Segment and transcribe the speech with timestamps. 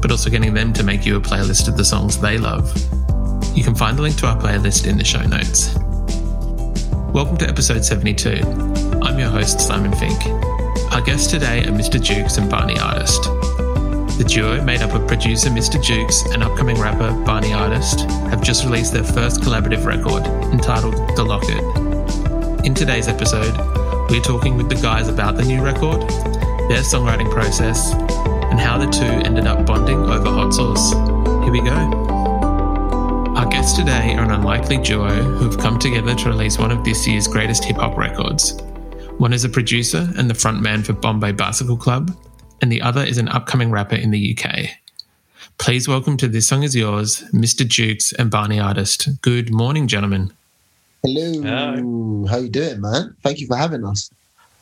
[0.00, 2.72] but also getting them to make you a playlist of the songs they love.
[3.56, 5.74] You can find the link to our playlist in the show notes.
[7.12, 8.40] Welcome to episode 72.
[9.02, 10.24] I'm your host, Simon Fink.
[10.92, 12.02] Our guests today are Mr.
[12.02, 13.24] Jukes and Barney Artist.
[14.16, 15.82] The duo, made up of producer Mr.
[15.82, 21.24] Jukes and upcoming rapper Barney Artist, have just released their first collaborative record entitled The
[21.24, 22.66] Locket.
[22.66, 23.56] In today's episode,
[24.10, 26.02] we're talking with the guys about the new record,
[26.68, 27.94] their songwriting process,
[28.50, 30.92] and how the two ended up bonding over hot sauce.
[31.42, 31.70] Here we go.
[33.36, 36.84] Our guests today are an unlikely duo who have come together to release one of
[36.84, 38.60] this year's greatest hip hop records.
[39.18, 42.16] One is a producer and the frontman for Bombay Bicycle Club,
[42.60, 44.70] and the other is an upcoming rapper in the UK.
[45.58, 47.66] Please welcome to This Song Is Yours, Mr.
[47.66, 49.20] Jukes and Barney Artist.
[49.22, 50.32] Good morning, gentlemen.
[51.02, 52.26] Hello.
[52.26, 53.14] How you doing, man?
[53.22, 54.10] Thank you for having us.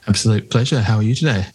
[0.07, 0.81] Absolute pleasure.
[0.81, 1.47] How are you today?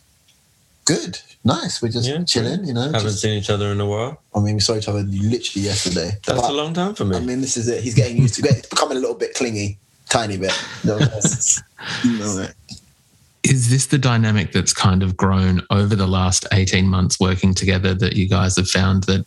[0.85, 1.19] Good.
[1.45, 1.81] Nice.
[1.81, 2.83] We're just Yeah, chilling, you know.
[2.83, 4.21] Haven't just- seen each other in a while.
[4.35, 6.17] I mean, we saw each other literally yesterday.
[6.25, 7.15] That's But, a long time for me.
[7.17, 7.83] I mean, this is it.
[7.83, 8.57] He's getting used to it.
[8.57, 9.77] It's becoming a little bit clingy,
[10.09, 10.53] tiny bit.
[10.83, 11.61] You know, it's-
[12.03, 12.53] you know it.
[13.43, 17.93] Is this the dynamic that's kind of grown over the last 18 months working together
[17.93, 19.25] that you guys have found that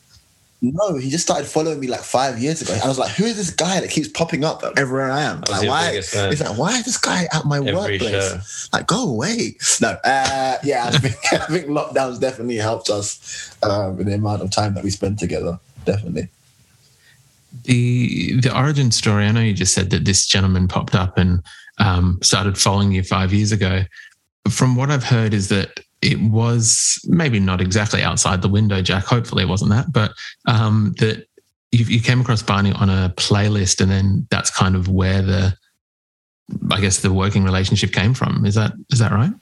[0.62, 2.78] No, he just started following me like five years ago.
[2.82, 5.42] I was like, who is this guy that keeps popping up everywhere I am?
[5.50, 5.94] Like, why?
[5.94, 8.10] He's like, why is this guy at my Every workplace?
[8.10, 8.68] show.
[8.72, 9.56] Like, go away.
[9.82, 14.42] No, uh, yeah, I think, I think lockdowns definitely helped us um, in the amount
[14.42, 15.58] of time that we spent together.
[15.84, 16.28] Definitely.
[17.64, 21.42] the the origin story i know you just said that this gentleman popped up and
[21.78, 23.82] um, started following you five years ago
[24.50, 29.04] from what i've heard is that it was maybe not exactly outside the window jack
[29.04, 30.12] hopefully it wasn't that but
[30.46, 31.26] um, that
[31.72, 35.54] you, you came across barney on a playlist and then that's kind of where the
[36.70, 39.32] i guess the working relationship came from is that is that right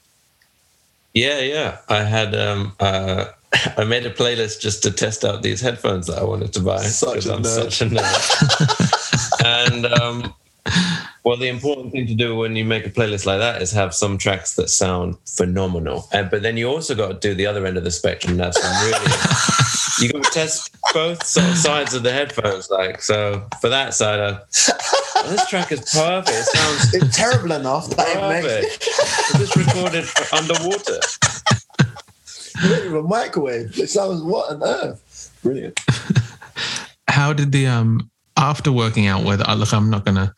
[1.13, 1.77] Yeah, yeah.
[1.87, 3.25] I had um uh
[3.77, 6.81] I made a playlist just to test out these headphones that I wanted to buy.
[6.83, 7.71] Such 'cause a I'm nerd.
[7.71, 8.25] such a nerd.
[9.45, 10.33] and um
[11.25, 13.93] well the important thing to do when you make a playlist like that is have
[13.93, 16.07] some tracks that sound phenomenal.
[16.13, 18.37] And but then you also got to do the other end of the spectrum.
[18.37, 19.11] That's really
[19.99, 22.69] you got to test both sort of sides of the headphones.
[22.69, 24.41] Like so for that side uh, of
[25.15, 26.37] oh, this track is perfect.
[26.37, 28.87] It sounds It's terrible enough that it makes Perfect.
[29.33, 30.99] Is this recorded underwater?
[32.57, 33.77] it a microwave.
[33.77, 35.39] It sounds what on earth?
[35.43, 35.79] Brilliant.
[37.07, 40.33] how did the um after working out whether uh, look i'm not gonna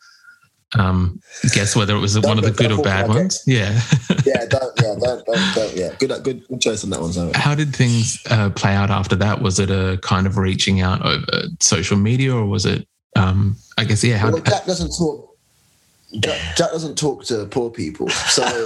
[0.76, 1.20] um
[1.54, 3.80] guess whether it was Don't one of the good or bad ones yeah
[4.26, 5.94] Yeah, don't, yeah, don't, don't, don't, yeah.
[5.98, 9.40] Good, good, good choice on that one, how did things uh, play out after that
[9.40, 11.24] was it a kind of reaching out over
[11.60, 12.86] social media or was it
[13.16, 15.27] um i guess yeah how Well, Jack doesn't talk.
[16.20, 18.42] Jack, Jack doesn't talk to poor people, so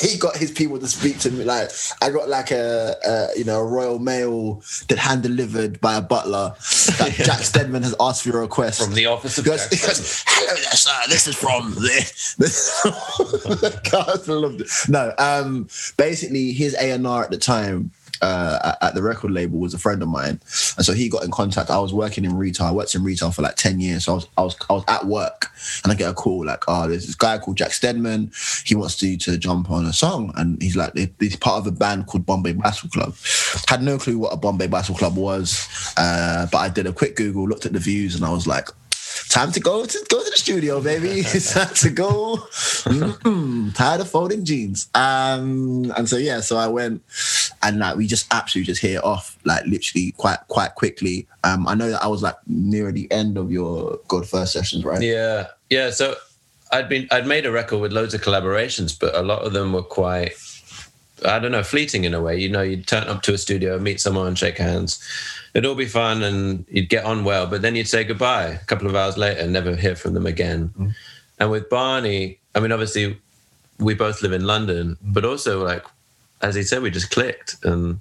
[0.00, 1.44] he got his people to speak to me.
[1.44, 5.96] Like I got like a, a you know a Royal Mail that hand delivered by
[5.96, 6.54] a butler.
[6.98, 9.80] That Jack Stedman has asked for your request From the office of He goes, Jack
[9.80, 10.92] he goes, hello there, sir.
[11.08, 13.80] This is from the.
[13.90, 14.68] God, I loved it.
[14.88, 17.90] No, um, basically, his A and R at the time
[18.22, 20.40] uh, at, the record label was a friend of mine,
[20.76, 21.70] and so he got in contact.
[21.70, 22.66] I was working in retail.
[22.66, 24.04] I worked in retail for like ten years.
[24.04, 25.48] So I was, I was, I was at work,
[25.82, 28.30] and I get a call like, "Oh, there's this guy called Jack Stedman.
[28.64, 31.72] He wants you to jump on a song." And he's like, "He's part of a
[31.72, 33.14] band called Bombay Bicycle Club."
[33.68, 37.16] Had no clue what a Bombay Bicycle Club was, uh, but I did a quick
[37.16, 38.68] Google, looked at the views, and I was like,
[39.28, 41.20] time to go to go to the studio, baby.
[41.34, 42.36] It's time to go.
[42.84, 43.74] Mm-mm.
[43.74, 44.88] Tired of folding jeans.
[44.94, 47.02] Um, and so yeah, so I went
[47.62, 51.26] and like we just absolutely just hit it off like literally quite quite quickly.
[51.44, 54.84] Um, I know that I was like near the end of your God First sessions,
[54.84, 55.00] right?
[55.00, 55.90] Yeah, yeah.
[55.90, 56.14] So
[56.70, 59.72] I'd been I'd made a record with loads of collaborations, but a lot of them
[59.72, 60.32] were quite
[61.24, 62.38] I don't know, fleeting in a way.
[62.38, 65.02] You know, you'd turn up to a studio, meet someone, shake hands.
[65.54, 68.64] It'd all be fun and you'd get on well, but then you'd say goodbye a
[68.64, 70.72] couple of hours later and never hear from them again.
[70.78, 70.94] Mm.
[71.38, 73.18] And with Barney, I mean, obviously,
[73.78, 75.84] we both live in London, but also, like,
[76.40, 78.00] as he said, we just clicked and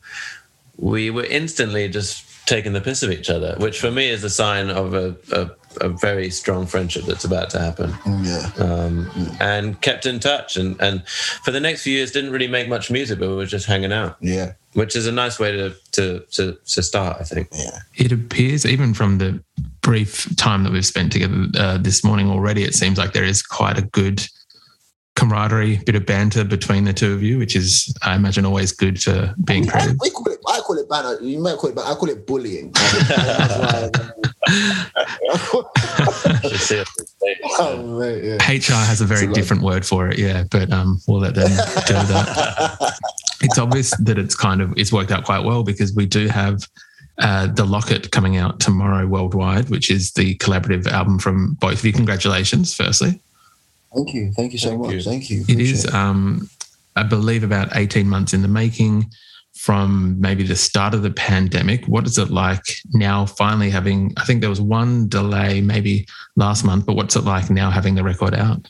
[0.78, 4.30] we were instantly just taking the piss of each other, which for me is a
[4.30, 7.94] sign of a, a, a very strong friendship that's about to happen.
[8.24, 8.50] Yeah.
[8.58, 9.10] Um,
[9.40, 10.58] and kept in touch.
[10.58, 13.46] And, and for the next few years, didn't really make much music, but we were
[13.46, 14.54] just hanging out, Yeah.
[14.74, 17.50] which is a nice way to, to, to, to start, I think.
[17.54, 17.80] Yeah.
[17.96, 19.42] It appears, even from the
[19.82, 23.42] brief time that we've spent together uh, this morning already, it seems like there is
[23.42, 24.26] quite a good
[25.16, 29.02] camaraderie, bit of banter between the two of you, which is, I imagine, always good
[29.02, 29.98] for being I, creative.
[30.02, 31.18] we call it, I call it banner.
[31.22, 31.90] You might call it, banner.
[31.90, 32.74] I call it bullying.
[36.44, 37.38] Just see us on stage.
[37.60, 38.36] oh, mate, yeah.
[38.36, 41.50] HR has a very a different word for it, yeah, but um, we'll let them
[41.88, 42.98] do that.
[43.44, 46.62] It's obvious that it's kind of it's worked out quite well because we do have
[47.18, 51.86] uh, the Locket coming out tomorrow worldwide, which is the collaborative album from both of
[51.86, 51.92] you.
[51.92, 53.20] Congratulations, firstly.
[53.94, 54.32] Thank you.
[54.32, 54.94] Thank you so Thank much.
[54.94, 55.02] you.
[55.02, 55.44] Thank you.
[55.48, 56.50] It is, um,
[56.96, 59.12] I believe, about 18 months in the making
[59.54, 61.86] from maybe the start of the pandemic.
[61.86, 66.64] What is it like now, finally having, I think there was one delay maybe last
[66.64, 68.70] month, but what's it like now having the record out?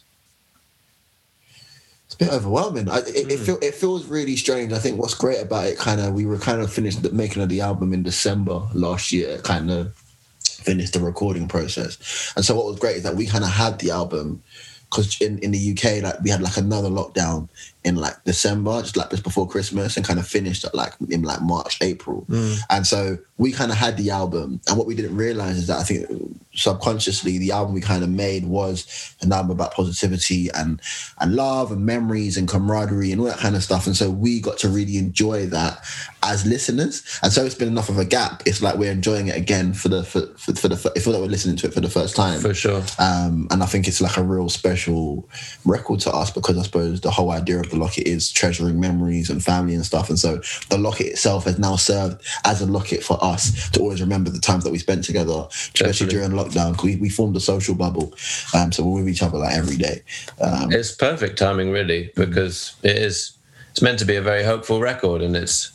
[2.07, 2.89] It's a bit overwhelming.
[2.89, 4.74] I, it, it, feel, it feels really strange.
[4.74, 7.50] I think what's great about it, kind of, we were kind of finished making of
[7.50, 9.94] the album in December last year, kind of
[10.41, 12.33] finished the recording process.
[12.35, 14.44] And so what was great is that we kind of had the album
[14.91, 17.47] because in, in the UK, like we had like another lockdown
[17.83, 21.23] in like December, just like just before Christmas, and kind of finished at like in
[21.23, 22.25] like March, April.
[22.29, 22.57] Mm.
[22.69, 25.79] And so we kind of had the album, and what we didn't realize is that
[25.79, 26.05] I think
[26.53, 30.79] subconsciously the album we kind of made was an album about positivity and
[31.19, 33.88] and love and memories and camaraderie and all that kind of stuff.
[33.88, 35.83] And so we got to really enjoy that
[36.21, 37.01] as listeners.
[37.23, 38.43] And so it's been enough of a gap.
[38.45, 41.27] It's like we're enjoying it again for the for, for, for the feel like we're
[41.27, 42.41] listening to it for the first time.
[42.41, 42.83] For sure.
[42.99, 45.27] Um, and I think it's like a real special
[45.65, 49.31] record to us because I suppose the whole idea of the locket is treasuring memories
[49.31, 50.09] and family and stuff.
[50.09, 53.30] And so the locket itself has now served as a locket for us
[53.71, 56.15] to always remember the times that we spent together, especially Definitely.
[56.15, 56.83] during lockdown.
[56.83, 58.13] We, we formed a social bubble.
[58.53, 60.01] Um, so we're with each other like every day.
[60.39, 63.37] Um, It's perfect timing, really, because it is.
[63.71, 65.71] It's meant to be a very hopeful record, and it's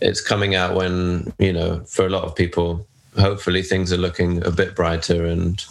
[0.00, 2.84] it's coming out when you know, for a lot of people,
[3.18, 5.64] hopefully things are looking a bit brighter, and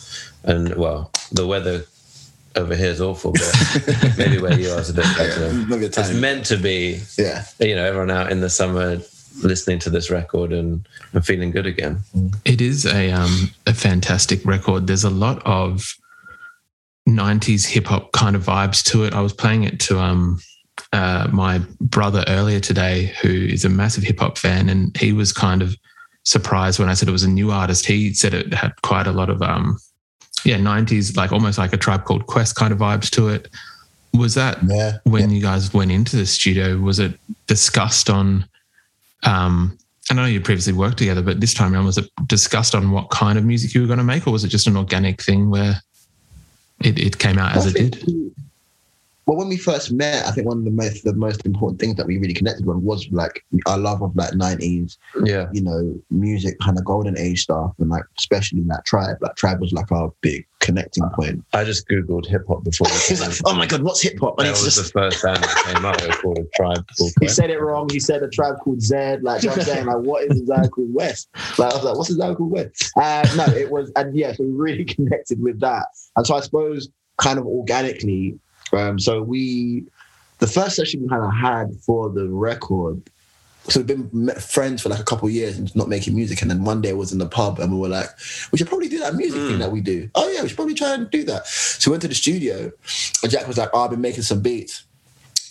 [0.46, 1.84] and well, the weather
[2.56, 5.48] over here is awful, but maybe where you are is a bit better.
[5.48, 5.52] a
[5.86, 7.44] It's meant to be, yeah.
[7.60, 9.00] you know, everyone out in the summer
[9.44, 12.00] listening to this record and, and feeling good again.
[12.46, 14.88] It is a um, a fantastic record.
[14.88, 15.94] There's a lot of
[17.08, 19.14] '90s hip hop kind of vibes to it.
[19.14, 20.40] I was playing it to um,
[20.94, 25.32] uh, my brother earlier today, who is a massive hip hop fan, and he was
[25.32, 25.76] kind of
[26.24, 27.86] surprised when I said it was a new artist.
[27.86, 29.78] He said it had quite a lot of um,
[30.44, 33.50] yeah '90s, like almost like a Tribe Called Quest kind of vibes to it.
[34.14, 35.00] Was that Yeah.
[35.04, 36.78] when you guys went into the studio?
[36.78, 38.46] Was it discussed on?
[39.24, 39.78] Um,
[40.10, 43.10] I know you previously worked together, but this time around, was it discussed on what
[43.10, 45.50] kind of music you were going to make, or was it just an organic thing
[45.50, 45.82] where
[46.82, 48.36] it, it came out as it did?
[49.26, 51.96] Well, when we first met, I think one of the most the most important things
[51.96, 55.48] that we really connected on was like our love of like nineties, Yeah.
[55.52, 59.18] you know, music, kind of golden age stuff, and like especially that tribe.
[59.22, 61.44] Like tribe was like our big connecting point.
[61.54, 62.88] I just Googled hip hop before.
[62.90, 64.38] we He's came like, oh my god, what's hip hop?
[64.38, 66.02] That was just the first band that came out.
[66.04, 67.88] It was called a Tribe Called he said it wrong.
[67.92, 69.24] He said a tribe called Zed.
[69.24, 69.86] Like, you know I'm saying?
[69.86, 71.30] Like, what is a Zed called West?
[71.58, 72.92] Like, I was like, what's a Zed called West?
[72.96, 75.88] Uh, no, it was, and yeah, so we really connected with that.
[76.16, 78.38] And so I suppose kind of organically,
[78.74, 79.86] um, so we,
[80.40, 83.02] the first session we kind of had for the record,
[83.68, 86.42] so we've been friends for like a couple of years and not making music.
[86.42, 88.10] And then one day I was in the pub and we were like,
[88.52, 90.08] we should probably do that music thing that we do.
[90.14, 91.48] Oh yeah, we should probably try and do that.
[91.48, 92.72] So we went to the studio
[93.24, 94.84] and Jack was like, oh, I've been making some beats.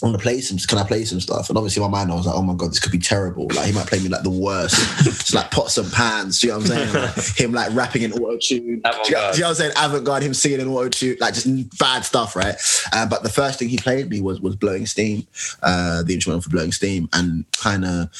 [0.02, 0.58] I want to play some.
[0.58, 1.48] Can I play some stuff?
[1.48, 3.46] And obviously, my mind, I was like, "Oh my god, this could be terrible.
[3.54, 4.74] Like, he might play me like the worst.
[5.06, 6.40] it's like pots and pans.
[6.40, 6.94] Do you know what I'm saying?
[6.94, 8.60] Like, him like rapping in auto tune.
[8.60, 9.72] Do you, know- do you know what I'm saying?
[9.76, 10.22] Avant garde.
[10.24, 11.16] Him singing in auto tune.
[11.20, 12.56] Like just bad stuff, right?
[12.92, 15.26] Uh, but the first thing he played me was was blowing steam,
[15.62, 18.10] uh, the instrumental for blowing steam, and kind of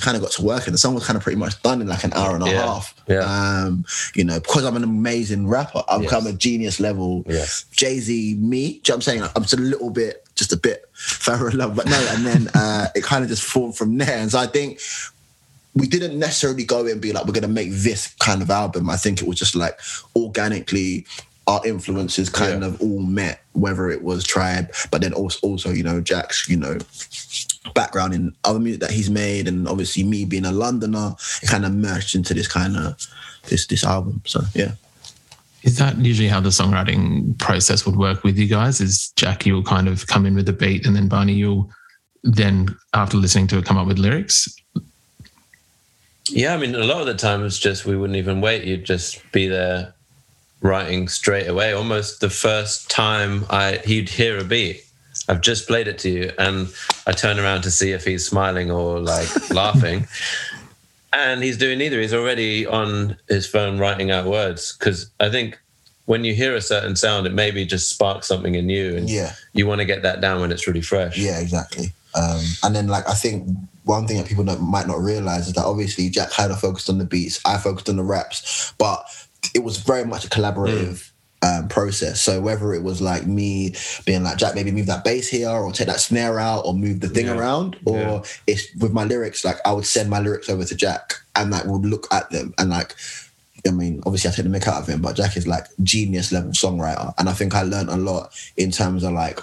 [0.00, 1.86] kind of got to work and the song was kind of pretty much done in
[1.86, 2.66] like an hour and a Yeah.
[2.66, 3.20] half Yeah.
[3.20, 3.84] um
[4.16, 6.10] you know because i'm an amazing rapper i'm Yes.
[6.10, 7.64] kind of a genius level Yes.
[7.70, 8.40] Jay-Z me.
[8.40, 9.22] Do you know what I'm saying?
[9.36, 11.76] I'm just a little bit, just a bit further in love.
[11.76, 14.18] But no, and then uh, it kind of just formed from there.
[14.18, 14.80] And so I think
[15.74, 18.50] we didn't necessarily go in and be like, we're going to make this kind of
[18.50, 18.88] album.
[18.88, 19.78] I think it was just like
[20.14, 21.06] organically
[21.46, 22.68] our influences kind Yeah.
[22.68, 26.56] of all met, whether it was Tribe, but then also, also you know, Jack's, you
[26.56, 26.78] know,
[27.74, 31.64] background in other music that he's made, and obviously me being a Londoner, it kind
[31.66, 32.96] of merged into this kind of
[33.48, 34.22] this this album.
[34.24, 34.72] So yeah.
[35.64, 38.82] Is that usually how the songwriting process would work with you guys?
[38.82, 41.70] Is Jack, you'll kind of come in with the beat, and then Barney, you'll
[42.22, 44.46] then, after listening to it, come up with lyrics?
[46.28, 48.64] Yeah, I mean, a lot of the time it's just we wouldn't even wait.
[48.64, 49.94] You'd just be there
[50.60, 51.72] writing straight away.
[51.72, 54.84] Almost the first time I he'd hear a beat,
[55.28, 56.68] I've just played it to you, and
[57.06, 60.06] I turn around to see if he's smiling or like laughing.
[61.16, 62.00] And he's doing neither.
[62.00, 65.58] He's already on his phone writing out words because I think
[66.06, 69.32] when you hear a certain sound, it maybe just sparks something in you, and Yeah.
[69.52, 71.16] you want to get that down when it's really fresh.
[71.16, 71.92] Yeah, exactly.
[72.14, 73.48] Um, and then, like, I think
[73.84, 76.98] one thing that people don't, might not realize is that obviously Jack of focused on
[76.98, 79.04] the beats, I focused on the raps, but
[79.54, 81.10] it was very much a collaborative.
[81.44, 82.22] Um, process.
[82.22, 83.74] So whether it was like me
[84.06, 87.00] being like Jack, maybe move that bass here, or take that snare out, or move
[87.00, 87.36] the thing Yeah.
[87.36, 88.22] around, or Yeah.
[88.46, 89.44] it's with my lyrics.
[89.44, 92.54] Like I would send my lyrics over to Jack, and like would look at them,
[92.56, 92.94] and like
[93.68, 96.32] I mean, obviously I take the mick out of him, but Jack is like genius
[96.32, 97.12] level songwriter.
[97.18, 99.38] And I think I learned a lot in terms of like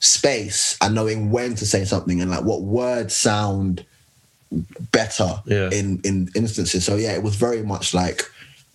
[0.00, 3.84] space and knowing when to say something and like what words sound
[4.92, 5.70] better Yeah.
[5.70, 6.84] in in instances.
[6.84, 8.22] So yeah, it was very much like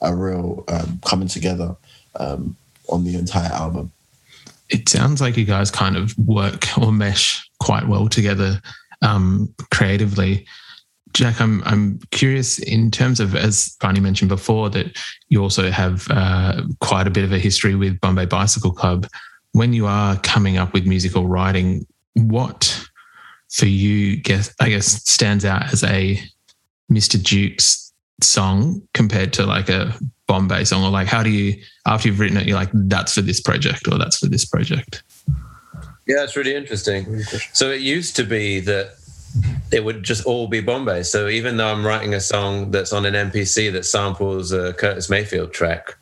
[0.02, 1.76] a real um, coming together
[2.18, 2.56] um,
[2.90, 3.92] on the entire album.
[4.70, 8.62] it sounds like you guys kind of work or mesh quite well together
[9.02, 10.46] um, creatively.
[11.14, 14.98] Jack, I'm I'm curious in terms of as Barney mentioned before that
[15.30, 19.08] you also have uh, quite a bit of a history with Bombay Bicycle Club.
[19.54, 22.86] When you are coming up with musical writing, what
[23.50, 26.22] for you guess I guess stands out as a
[26.92, 27.22] Mr.
[27.22, 29.98] Jukes song compared to like a
[30.28, 33.22] Bombay song, or like how do you after you've written it, you're like that's for
[33.22, 35.04] this project or that's for this project.
[36.08, 37.22] Yeah, it's really interesting.
[37.54, 38.96] So it used to be that
[39.72, 41.04] it would just all be Bombay.
[41.04, 45.10] So even though I'm writing a song that's on an MPC that samples a Curtis
[45.10, 45.96] Mayfield track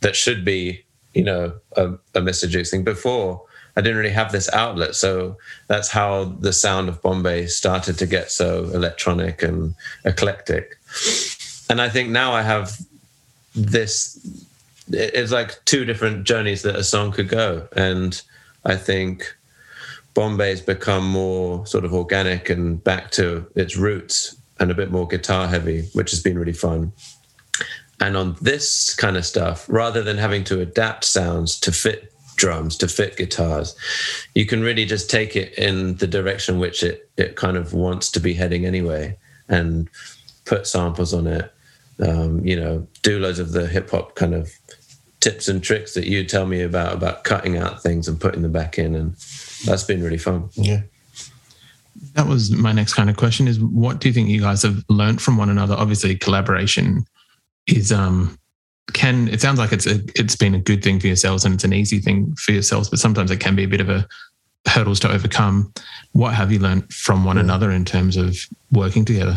[0.00, 2.48] that should be, you know, a, a Mr.
[2.48, 3.42] Jukes thing before,
[3.76, 4.94] I didn't really have this outlet.
[4.94, 5.36] So
[5.68, 10.78] that's how the sound of Bombay started to get so electronic and eclectic.
[11.68, 12.78] And I think now I have
[13.56, 14.46] this
[14.88, 17.66] it's like two different journeys that a song could go.
[17.74, 18.20] And
[18.64, 19.34] I think
[20.14, 25.06] Bombay's become more sort of organic and back to its roots and a bit more
[25.06, 26.92] guitar heavy, which has been really fun.
[28.00, 32.76] And on this kind of stuff, rather than having to adapt sounds to fit drums,
[32.76, 33.74] to fit guitars,
[34.34, 38.10] you can really just take it in the direction which it, it kind of wants
[38.12, 39.16] to be heading anyway
[39.48, 39.88] and
[40.44, 41.52] put samples on it.
[41.98, 44.50] Um, you know, do loads of the hip hop kind of
[45.20, 48.52] tips and tricks that you tell me about about cutting out things and putting them
[48.52, 49.16] back in and
[49.64, 50.82] that's been really fun Yeah.
[52.12, 54.84] That was my next kind of question is what do you think you guys have
[54.88, 55.74] learned from one another?
[55.74, 57.04] Obviously collaboration
[57.66, 58.38] is um
[58.92, 61.64] can it sounds like it's a, it's been a good thing for yourselves and it's
[61.64, 64.06] an easy thing for yourselves, but sometimes it can be a bit of a
[64.68, 65.72] hurdles to overcome.
[66.12, 68.36] What have you learned from one another in terms of
[68.70, 69.36] working together?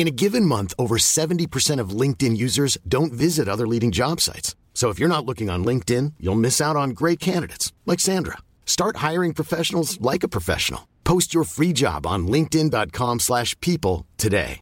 [0.00, 4.56] In a given month, over 70% of LinkedIn users don't visit other leading job sites.
[4.72, 8.38] So if you're not looking on LinkedIn, you'll miss out on great candidates like Sandra.
[8.64, 10.88] Start hiring professionals like a professional.
[11.04, 14.60] Post your free job on linkedin.com/people today.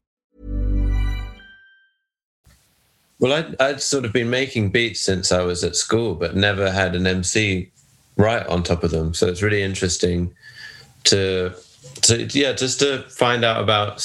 [3.20, 6.70] well I'd, I'd sort of been making beats since i was at school but never
[6.70, 7.70] had an mc
[8.16, 10.32] right on top of them so it's really interesting
[11.04, 11.52] to
[12.02, 14.00] to yeah just to find out about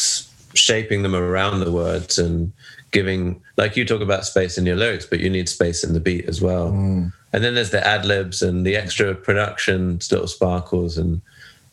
[0.54, 2.52] shaping them around the words and
[2.92, 6.00] giving like you talk about space in your lyrics but you need space in the
[6.00, 6.68] beat as well.
[7.34, 11.22] And then there's the ad libs and the extra production little sparkles and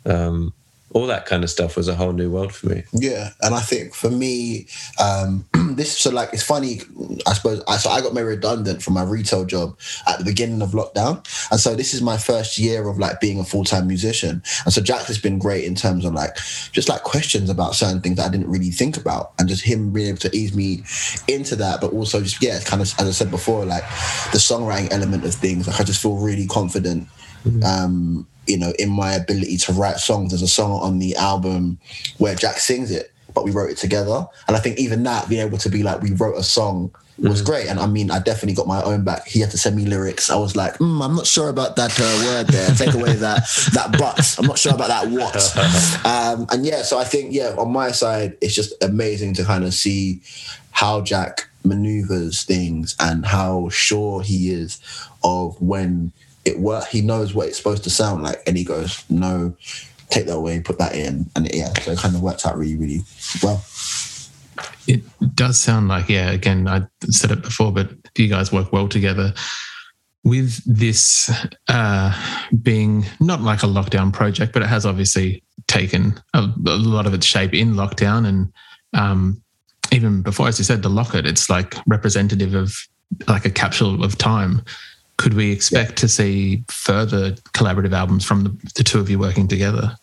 [0.07, 0.53] um
[0.93, 2.83] all that kind of stuff was a whole new world for me.
[2.93, 4.67] Yeah, and I think for me,
[4.99, 6.81] um, this so like it's funny.
[7.27, 9.79] I suppose I so I got made redundant from my retail job
[10.09, 13.39] at the beginning of lockdown, and so this is my first year of like being
[13.39, 14.43] a full time musician.
[14.65, 16.37] And so Jack has been great in terms of like
[16.73, 19.93] just like questions about certain things that I didn't really think about, and just him
[19.93, 20.83] being able to ease me
[21.29, 23.85] into that, but also just yeah, kind of as I said before, like
[24.33, 25.69] the songwriting element of things.
[25.69, 27.09] Like I just feel really confident.
[27.65, 30.31] Um, you know, in my ability to write songs.
[30.31, 31.79] There's a song on the album
[32.19, 34.27] where Jack sings it, but we wrote it together.
[34.49, 36.91] And I think even that, being able to be like, we wrote a song
[37.29, 37.69] was great.
[37.69, 39.27] And I mean, I definitely got my own back.
[39.27, 40.31] He had to send me lyrics.
[40.31, 42.71] I was like, mm, I'm not sure about that uh, word there.
[42.71, 43.43] Take away that
[43.75, 44.37] that but.
[44.39, 45.31] I'm not sure about that what.
[46.11, 49.65] Um, and yeah, so I think yeah, on my side, it's just amazing to kind
[49.65, 50.21] of see
[50.71, 54.81] how Jack maneuvers things and how sure he is
[55.23, 56.13] of when
[56.45, 56.87] it work.
[56.89, 59.55] He knows what it's supposed to sound like, and he goes, "No,
[60.09, 62.77] take that away, put that in," and yeah, so it kind of worked out really,
[62.77, 63.01] really
[63.43, 63.63] well.
[64.87, 65.03] It
[65.35, 69.33] does sound like, yeah, again, I said it before, but you guys work well together.
[70.23, 71.31] With this
[71.69, 72.13] uh,
[72.63, 77.15] being not like a lockdown project, but it has obviously taken a, a lot of
[77.15, 78.27] its shape in lockdown.
[78.27, 78.53] And
[78.93, 79.43] um,
[79.93, 82.75] even before, as you said, the locket, it's like representative of
[83.29, 84.63] like a capsule of time.
[85.21, 89.47] Could we expect to see further collaborative albums from the, the two of you working
[89.47, 89.95] together?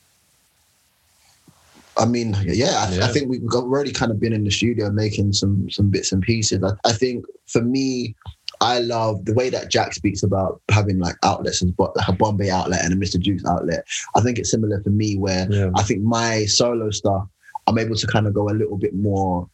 [1.97, 3.05] I mean, yeah, I, Yeah.
[3.05, 6.12] I think we've got, already kind of been in the studio making some some bits
[6.12, 6.63] and pieces.
[6.63, 8.13] I, I think for me,
[8.62, 12.13] I love the way that Jack speaks about having like outlets and but like a
[12.13, 13.19] Bombay outlet and a Mr.
[13.19, 13.86] Jukes outlet.
[14.15, 15.71] I think it's similar for me where Yeah.
[15.75, 17.27] I think my solo stuff,
[17.65, 19.50] I'm able to kind of go a little bit more,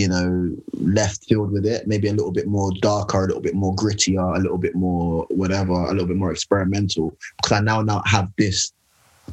[0.00, 3.54] you know, left field with it, maybe a little bit more darker, a little bit
[3.54, 7.14] more grittier, a little bit more whatever, a little bit more experimental.
[7.36, 8.72] Because I now now have this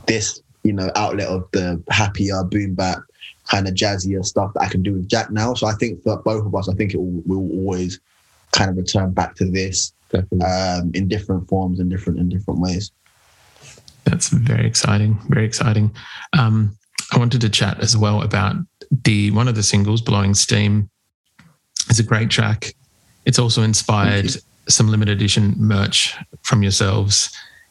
[0.08, 3.00] this you know outlet of the happier boom bap
[3.46, 5.54] kind of jazzier stuff that I can do with Jack now.
[5.54, 8.02] So I think for both of us, I think it will, will always
[8.52, 10.42] kind of return back to this Definitely.
[10.42, 12.92] um, in different forms and different in different ways.
[14.04, 15.18] That's very exciting.
[15.30, 15.96] Very exciting.
[16.38, 16.78] Um,
[17.14, 18.58] I wanted to chat as well about
[19.04, 20.90] the one of the singles, "Blowing Steam."
[21.90, 22.76] is a great track.
[23.26, 24.30] It's also inspired
[24.68, 27.30] some limited edition merch from yourselves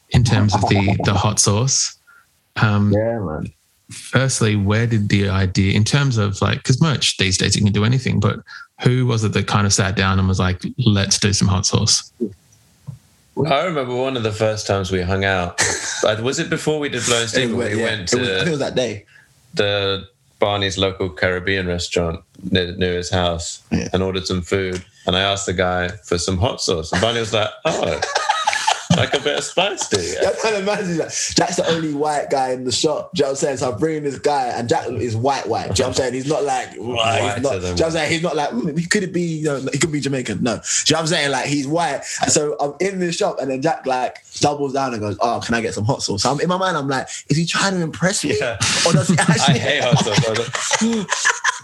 [0.09, 1.95] in terms of the the hot sauce.
[2.55, 3.53] Um, Yeah, man.
[3.91, 7.71] firstly, where did the idea, in terms of like, because merch these days you can
[7.71, 8.39] do anything, but
[8.81, 11.65] who was it that kind of sat down and was like, let's do some hot
[11.67, 12.11] sauce?
[13.45, 15.61] I remember one of the first times we hung out.
[16.21, 17.49] Was it before we did Blowing Steam?
[17.49, 17.85] Anyway, we yeah.
[17.85, 19.05] went It was- I think it was that day.
[19.53, 20.07] the
[20.39, 22.21] Barney's local Caribbean restaurant
[22.51, 23.89] near, near his house Yeah.
[23.93, 24.83] and ordered some food.
[25.05, 26.91] And I asked the guy for some hot sauce.
[26.91, 28.01] And Barney was like, oh,
[28.97, 30.17] like a bit of spice, do you?
[30.27, 31.09] I can't imagine that.
[31.35, 33.11] Jack's the only white guy in the shop.
[33.13, 33.57] Do you know what I'm saying?
[33.57, 35.73] So I'm bringing this guy, and Jack is white, white.
[35.75, 36.13] Do you know what I'm saying?
[36.15, 38.11] He's not like, he's not, do you know what I'm saying?
[38.11, 40.43] He's not like, mm, he could be, you know, he could be Jamaican.
[40.43, 40.55] No.
[40.55, 41.31] Do you know what I'm saying?
[41.31, 42.01] Like, he's white.
[42.21, 45.41] And so I'm in this shop, and then Jack, like, doubles down and goes, oh,
[45.45, 46.23] can I get some hot sauce?
[46.23, 48.37] So I'm, in my mind, I'm like, is he trying to impress me?
[48.39, 48.57] Yeah.
[48.85, 49.59] Or does he I actually?
[49.59, 50.83] hate hot sauce.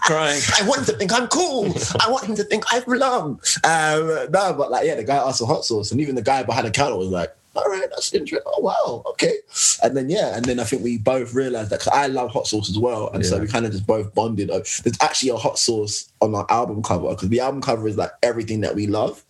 [0.04, 0.42] Crying.
[0.60, 1.72] I want him to think I'm cool.
[1.98, 3.40] I want him to think I belong.
[3.64, 6.42] Um, no, but like, yeah, the guy asked for hot sauce, and even the guy
[6.42, 8.40] behind the counter was like, "All right, that's interesting.
[8.46, 9.38] Oh wow, okay."
[9.82, 12.46] And then yeah, and then I think we both realized that 'cause I love hot
[12.46, 14.50] sauce as well, and so we kind of just both bonded.
[14.50, 17.96] Oh, There's actually a hot sauce on our album cover because the album cover is
[17.96, 19.22] like everything that we love,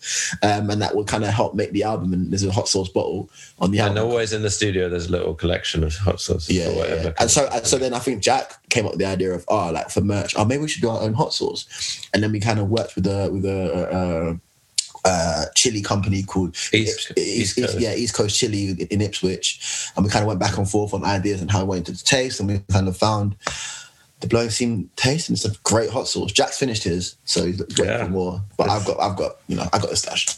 [0.42, 2.12] um, and that will kind of help make the album.
[2.12, 4.10] And there's a hot sauce bottle on the And album.
[4.12, 7.02] always in the studio, there's a little collection of hot sauces Yeah, or yeah, whatever.
[7.08, 7.12] yeah.
[7.18, 9.70] And so, and so then I think Jack came up with the idea of, oh,
[9.72, 11.66] like for merch, oh, maybe we should do our own hot sauce.
[12.12, 14.34] And then we kind of worked with a with a uh,
[15.04, 17.80] uh, chili company called East- East, East Coast.
[17.80, 19.60] yeah, East Coast Chili in- in Ipswich,
[19.96, 22.04] and we kind of went back and forth on ideas and how we wanted to
[22.04, 23.36] taste, and we kind of found
[24.20, 26.32] the blowing steam taste, and it's a great hot sauce.
[26.32, 28.04] Jack's finished his, so he's waiting Yeah.
[28.04, 28.42] for more.
[28.56, 30.28] But I've got, I've got, you know, I've got the stash.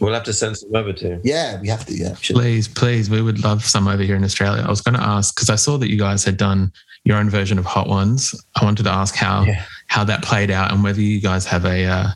[0.00, 1.20] We'll have to send some over to you.
[1.22, 1.94] Yeah, we have to.
[1.94, 2.34] Yeah, should.
[2.34, 4.62] Please, please, we would love some over here in Australia.
[4.66, 6.72] I was going to ask because I saw that you guys had done
[7.04, 8.34] your own version of Hot Ones.
[8.56, 9.62] I wanted to ask how Yeah.
[9.88, 12.08] how that played out and whether you guys have a uh,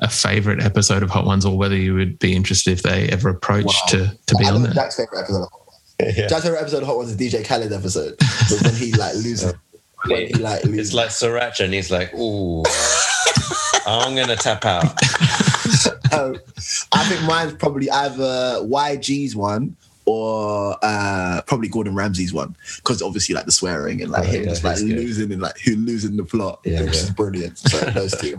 [0.00, 3.28] a favorite episode of Hot Ones or whether you would be interested if they ever
[3.28, 4.06] approached Wow.
[4.08, 4.74] to to be I on know there.
[4.74, 5.42] Jack's favorite episode.
[5.42, 6.16] Of Hot Ones.
[6.18, 6.26] Yeah.
[6.28, 8.16] Jack's favorite episode of Hot Ones is DJ Khaled episode.
[8.50, 9.54] Was when he like loses.
[10.06, 10.88] when he like loses.
[10.88, 12.62] It's like Sriracha, and he's like, ooh,
[13.86, 14.84] I'm going to tap out.
[16.12, 16.36] Um,
[16.92, 23.34] I think mine's probably either YG's one or uh, probably Gordon Ramsay's one because obviously
[23.34, 24.96] like the swearing and like Oh, him yeah, just like he's good.
[24.98, 27.00] losing and like who losing the plot, Yeah, which yeah.
[27.00, 27.58] is brilliant.
[27.58, 28.36] So those two.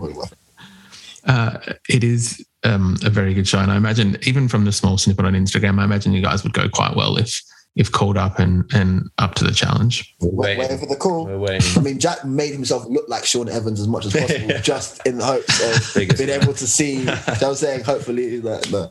[1.28, 4.48] Are probably my- Uh, it is um, a very good show, and I imagine even
[4.48, 7.40] from the small snippet on Instagram, I imagine you guys would go quite well if
[7.76, 10.14] if called up and and up to the challenge.
[10.20, 10.58] We're waiting.
[10.60, 11.26] waiting for the call.
[11.26, 11.78] We're waiting.
[11.78, 15.18] I mean, Jack made himself look like Sean Evans as much as possible, just in
[15.18, 17.00] the hopes of Biggest being able to see.
[17.00, 18.90] You know what I'm saying, hopefully, he's like, no.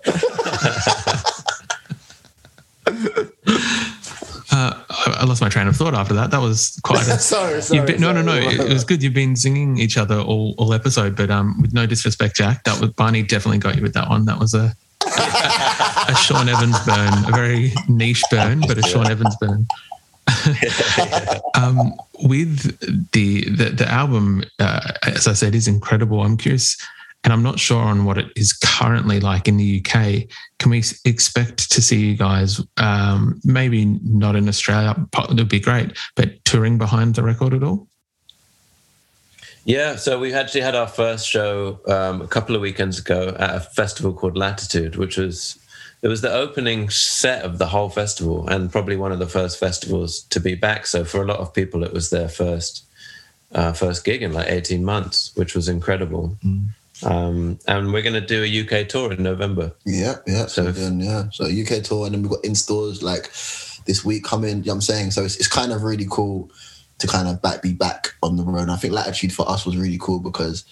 [5.26, 6.30] I I lost my train of thought after that.
[6.30, 7.02] That was quite.
[7.08, 7.80] A, sorry, sorry.
[7.80, 8.36] You've been, no, no, no.
[8.36, 9.02] It, it was good.
[9.02, 12.80] You've been singing each other all, all episode, but um, with no disrespect, Jack, that
[12.80, 14.26] was Barney definitely got you with that one.
[14.26, 19.36] That was a a Sean Evans burn, a very niche burn, but a Sean Evans
[19.38, 19.66] burn.
[21.56, 26.22] um, with the the, the album, uh, as I said, is incredible.
[26.22, 26.78] I'm curious,
[27.26, 30.30] and I'm not sure on what it is currently like in the UK.
[30.60, 35.60] Can we expect to see you guys, um, maybe not in Australia, it would be
[35.60, 37.88] great, but touring behind the record at all?
[39.66, 43.56] Yeah, so we actually had our first show um, a couple of weekends ago at
[43.56, 45.58] a festival called Latitude, which was
[46.04, 49.60] it was the opening set of the whole festival and probably one of the first
[49.60, 50.86] festivals to be back.
[50.86, 52.86] So for a lot of people, it was their first
[53.54, 56.38] uh, first gig in like eighteen months, which was incredible.
[57.04, 59.74] Um, and we're going to do a UK tour in November.
[59.86, 60.46] Yeah, yeah.
[60.46, 61.30] So, then, yeah.
[61.32, 63.32] So UK tour, and then we've got in stores like
[63.86, 64.50] this week coming.
[64.50, 65.12] You know what I'm saying?
[65.12, 66.50] So it's, it's kind of really cool
[67.00, 68.64] to kind of back be back on the road.
[68.64, 70.64] And I think Latitude for us was really cool because,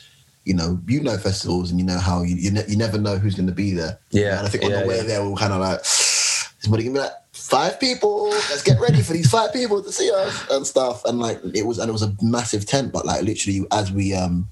[0.46, 3.18] you know, you know festivals and you know how you you, ne- you never know
[3.18, 4.00] who's going to be there.
[4.12, 5.04] Yeah, And I think on yeah, the way yeah.
[5.04, 8.30] there, we were kind of like, somebody give me like five people.
[8.30, 11.04] Let's get ready for these five people to see us and stuff.
[11.04, 12.94] And like it was, and it was a massive tent.
[12.94, 14.48] But like literally, as we um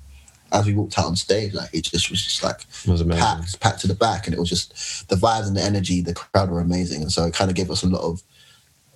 [0.52, 3.60] as we walked out on stage, like it just was just like It was packed,
[3.60, 6.02] packed to the back, and it was just the vibes and the energy.
[6.02, 8.22] The crowd were amazing, and so it kind of gave us a lot of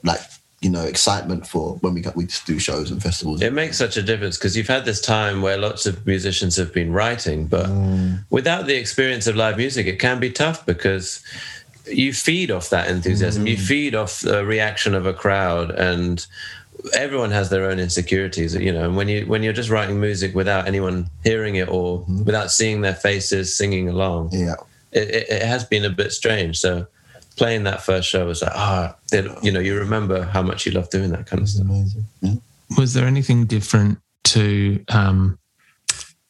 [0.03, 0.19] like
[0.61, 3.41] you know excitement for when we got we just do shows and festivals.
[3.41, 6.73] It makes such a difference because you've had this time where lots of musicians have
[6.73, 8.23] been writing, but mm.
[8.29, 11.23] without the experience of live music, it can be tough because
[11.87, 13.47] you feed off that enthusiasm.
[13.47, 13.67] You mm.
[13.67, 16.25] feed off the reaction of a crowd, and
[16.93, 18.85] everyone has their own insecurities, you know.
[18.85, 22.81] And when you when you're just writing music without anyone hearing it or without seeing
[22.81, 24.55] their faces singing along, yeah,
[24.91, 26.57] it, it, it has been a bit strange.
[26.59, 26.87] So
[27.37, 28.95] playing that first show was like, ah,
[29.41, 31.65] you know, you remember how much you love doing that kind of stuff.
[31.65, 32.05] amazing.
[32.21, 32.33] Yeah.
[32.77, 35.37] was there anything different to um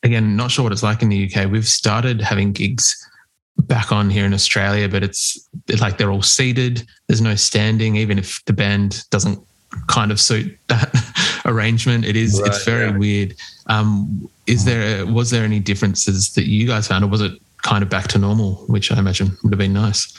[0.03, 3.09] again not sure what it's like in the uk we've started having gigs
[3.57, 5.47] back on here in australia but it's
[5.79, 9.39] like they're all seated there's no standing even if the band doesn't
[9.87, 12.97] kind of suit that arrangement it is Right, it's very yeah.
[12.97, 13.35] weird
[13.67, 17.33] um is there was there any differences that you guys found or was it
[17.63, 20.13] kind of back to normal which i imagine would have been nice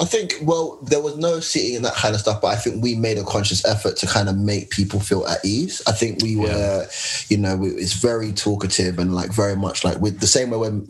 [0.00, 2.82] I think, well, there was no sitting and that kind of stuff, but I think
[2.82, 5.82] we made a conscious effort to kind of make people feel at ease.
[5.88, 6.86] I think we were,
[7.28, 10.80] you know, it's very talkative and like very much like with the same way we're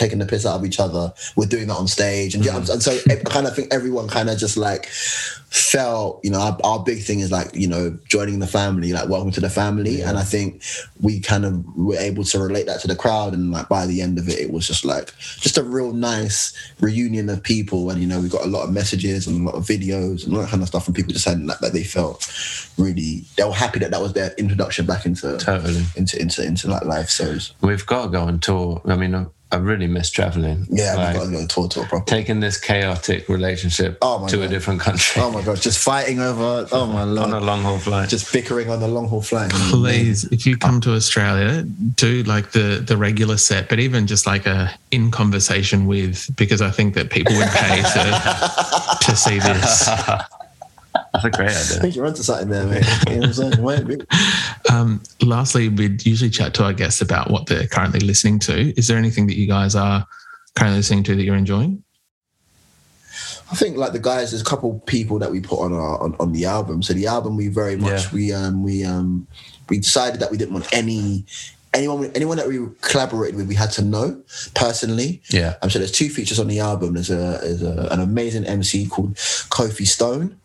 [0.00, 2.34] taking the piss out of each other, we're doing that on stage.
[2.34, 2.70] And, yeah, mm.
[2.70, 6.58] and so I kind of think everyone kind of just like felt, you know, our,
[6.64, 10.00] our big thing is like, you know, joining the family, like welcome to the family.
[10.00, 10.62] And I think
[11.00, 13.34] we kind of were able to relate that to the crowd.
[13.34, 16.54] And like by the end of it, it was just like, just a real nice
[16.80, 17.90] reunion of people.
[17.90, 20.34] And, you know, we got a lot of messages and a lot of videos and
[20.34, 22.32] all that kind of stuff from people just saying that, that they felt
[22.78, 25.84] really, they were happy that that was their introduction back into, Totally.
[25.96, 27.54] into, into, into like live shows.
[27.60, 28.80] We've got to go on tour.
[28.86, 30.66] I mean, I, I really miss traveling.
[30.70, 32.04] Yeah, Like, we got to go on tour, tour properly.
[32.22, 36.20] taking this chaotic relationship Oh my to a different country Oh my God, just fighting
[36.20, 37.32] over, oh my Lord.
[37.34, 38.08] on a long haul flight.
[38.08, 39.50] Just bickering on the long haul flight.
[39.52, 44.06] please if you come uh, to australia do like the the regular set but even
[44.06, 49.16] just like a in conversation with because i think that people would pay to to
[49.16, 49.88] see this
[51.12, 51.58] That's a great idea.
[51.58, 52.84] I think you're onto something there, mate.
[53.08, 53.62] You know what I'm saying?
[53.62, 54.06] Wait, wait.
[54.70, 58.86] um lastly we'd usually chat to our guests about what they're currently listening to is
[58.86, 60.06] there anything that you guys are
[60.54, 61.82] currently listening to that you're enjoying
[63.50, 66.14] I think like the guys, there's a couple people that we put on our on,
[66.20, 66.82] on the album.
[66.82, 68.12] So the album we very much Yeah.
[68.12, 69.26] we um we um
[69.68, 71.24] we decided that we didn't want any
[71.74, 74.22] anyone anyone that we collaborated with we had to know
[74.54, 75.20] personally.
[75.30, 75.54] Yeah.
[75.62, 76.94] I'm um, so there's two features on the album.
[76.94, 80.36] There's a there's a, an amazing MC called Kofi Stone.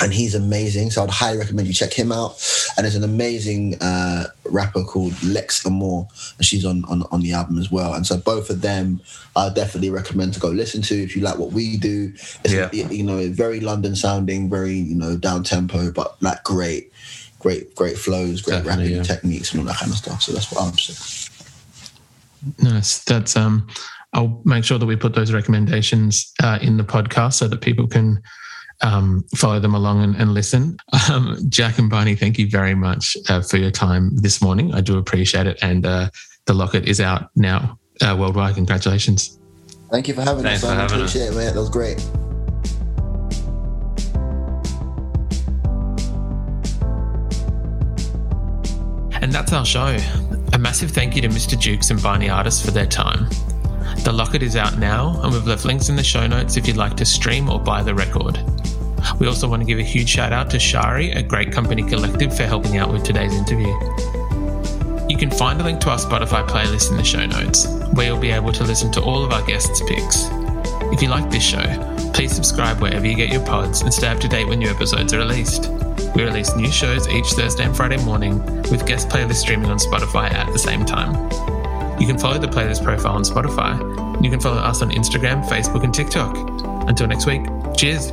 [0.00, 2.36] And he's amazing, so I'd highly recommend you check him out.
[2.76, 6.06] And there's an amazing uh, rapper called Lex Amor,
[6.36, 7.94] and she's on, on on the album as well.
[7.94, 9.00] And so both of them,
[9.36, 12.12] I definitely recommend to go listen to if you like what we do.
[12.44, 12.68] It's Yeah.
[12.72, 16.92] you know very London sounding, very you know down tempo, but like great,
[17.38, 19.02] great, great flows, great Definitely, rapping yeah.
[19.02, 20.20] techniques, and all that kind of stuff.
[20.20, 21.32] So that's what I'm saying.
[22.58, 23.66] nice that's um
[24.12, 27.86] i'll make sure that we put those recommendations uh, in the podcast so that people
[27.88, 28.22] can
[28.82, 30.76] um, follow them along and, and listen.
[31.10, 34.74] Um, Jack and Barney, thank you very much uh, for your time this morning.
[34.74, 35.58] I do appreciate it.
[35.62, 36.10] And uh,
[36.46, 38.56] the locket is out now uh, worldwide.
[38.56, 39.38] Congratulations.
[39.90, 40.68] Thank you for having Thanks us.
[40.70, 41.34] For I having appreciate us.
[41.34, 41.54] it, man.
[41.54, 42.00] That was great.
[49.22, 49.96] And that's our show.
[50.52, 51.58] A massive thank you to Mr.
[51.58, 53.28] Jukes and Barney Artists for their time.
[54.04, 56.76] The Locket is out now, and we've left links in the show notes if you'd
[56.76, 58.38] like to stream or buy the record.
[59.18, 62.36] We also want to give a huge shout out to Shari at Great Company Collective
[62.36, 63.72] for helping out with today's interview.
[65.08, 68.18] You can find a link to our Spotify playlist in the show notes, where you'll
[68.18, 70.26] be able to listen to all of our guests' picks.
[70.92, 74.18] If you like this show, please subscribe wherever you get your pods and stay up
[74.20, 75.70] to date when new episodes are released.
[76.14, 80.32] We release new shows each Thursday and Friday morning, with guest playlists streaming on Spotify
[80.32, 81.14] at the same time.
[82.00, 84.22] You can follow the playlist profile on Spotify.
[84.22, 86.36] You can follow us on Instagram, Facebook, and TikTok.
[86.88, 87.42] Until next week,
[87.76, 88.12] cheers.